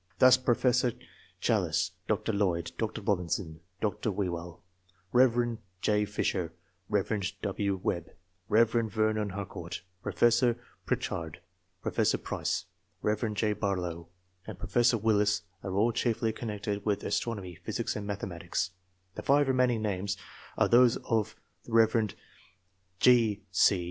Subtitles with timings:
[0.17, 0.65] Thus Prof.
[1.39, 2.33] Challis, Dr.
[2.33, 3.03] Lloyd, Dr.
[3.03, 4.09] Eobinson, Dr.
[4.09, 4.63] Whewell,
[5.13, 5.59] Eev.
[5.79, 6.51] J, Fisher,
[6.89, 7.21] Rev.
[7.43, 7.79] W.
[7.83, 8.09] Webb,
[8.49, 8.71] Rev.
[8.91, 10.55] Vernon Harcourt, Prof.
[10.87, 11.39] Pritchard,
[11.83, 12.13] Prof.
[12.23, 12.65] Price,
[13.03, 13.33] Rev.
[13.35, 13.53] J.
[13.53, 14.07] Barlow,
[14.47, 14.91] and Prof.
[15.03, 18.71] Willis are all chiefly connected with astronomy, physics, and mathematics;
[19.13, 20.17] the five remaining names
[20.57, 22.15] are those of the Rev.
[22.99, 23.43] G.
[23.51, 23.79] C.